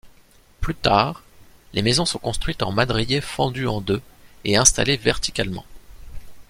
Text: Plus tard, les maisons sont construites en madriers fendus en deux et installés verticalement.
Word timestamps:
Plus 0.61 0.73
tard, 0.73 1.21
les 1.73 1.83
maisons 1.83 2.05
sont 2.07 2.17
construites 2.17 2.63
en 2.63 2.71
madriers 2.71 3.21
fendus 3.21 3.67
en 3.67 3.81
deux 3.81 4.01
et 4.45 4.55
installés 4.57 4.97
verticalement. 4.97 5.63